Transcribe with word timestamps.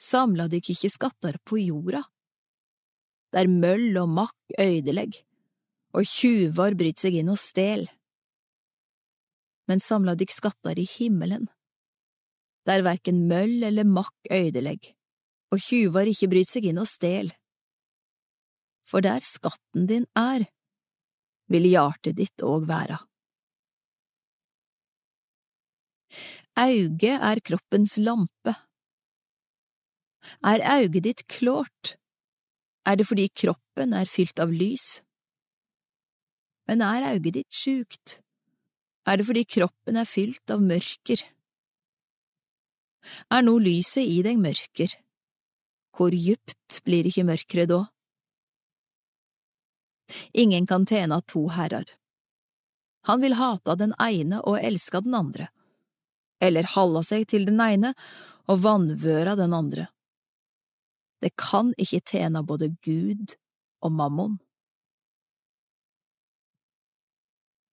samla 0.00 0.48
dykk 0.52 0.72
ikkje 0.74 0.90
skattar 0.92 1.38
på 1.44 1.58
jorda, 1.60 2.02
der 3.34 3.48
møll 3.50 3.96
og 4.00 4.10
makk 4.12 4.58
øydelegg, 4.60 5.18
og 5.96 6.04
tjuvar 6.08 6.76
bryt 6.78 7.00
seg 7.00 7.16
inn 7.20 7.32
og 7.32 7.40
stel. 7.40 7.86
Men 9.66 9.82
samla 9.82 10.14
dykk 10.18 10.34
skattar 10.34 10.78
i 10.78 10.86
himmelen, 10.88 11.48
der 12.66 12.84
verken 12.86 13.24
møll 13.30 13.64
eller 13.66 13.88
makk 13.88 14.30
øydelegg, 14.30 14.92
og 15.54 15.62
tjuvar 15.62 16.08
ikkje 16.10 16.30
bryt 16.30 16.52
seg 16.52 16.68
inn 16.70 16.82
og 16.82 16.88
stel. 16.90 17.32
For 18.86 19.02
der 19.02 19.24
skatten 19.26 19.88
din 19.90 20.06
er, 20.18 20.46
vil 21.50 21.66
hjartet 21.70 22.18
ditt 22.18 22.42
òg 22.42 22.66
være. 22.68 22.98
Auget 26.56 27.20
er 27.30 27.42
kroppens 27.44 27.98
lampe. 28.00 28.54
Er 30.44 30.60
auget 30.76 31.04
ditt 31.04 31.22
klårt, 31.32 31.96
er 32.86 32.96
det 32.96 33.06
fordi 33.08 33.28
kroppen 33.28 33.94
er 33.96 34.08
fylt 34.10 34.38
av 34.42 34.52
lys. 34.52 35.00
Men 36.68 36.82
er 36.82 37.06
auget 37.12 37.38
ditt 37.38 37.52
sjukt, 37.52 38.20
er 39.06 39.18
det 39.18 39.26
fordi 39.26 39.44
kroppen 39.56 39.96
er 39.96 40.08
fylt 40.08 40.50
av 40.50 40.62
mørker. 40.62 41.22
Er 43.30 43.42
nå 43.46 43.56
lyset 43.62 44.02
i 44.02 44.22
deg 44.26 44.38
mørker, 44.42 44.92
hvor 45.96 46.14
djupt 46.14 46.80
blir 46.84 47.06
ikke 47.06 47.26
mørkere 47.26 47.68
da? 47.70 47.82
Ingen 50.34 50.66
kan 50.66 50.86
tjene 50.86 51.20
to 51.26 51.46
herrer. 51.50 51.86
Han 53.06 53.22
vil 53.22 53.38
hata 53.38 53.76
den 53.78 53.94
ene 54.02 54.42
og 54.42 54.58
elska 54.58 55.00
den 55.06 55.14
andre, 55.14 55.48
eller 56.42 56.66
halda 56.74 57.02
seg 57.06 57.26
til 57.30 57.46
den 57.46 57.62
ene 57.62 57.94
og 58.50 58.62
vanvøra 58.62 59.36
den 59.38 59.54
andre. 59.54 59.86
Det 61.22 61.32
kan 61.40 61.72
ikke 61.78 62.00
tjene 62.10 62.44
både 62.46 62.70
Gud 62.84 63.36
og 63.82 63.92
mammon. 63.92 64.38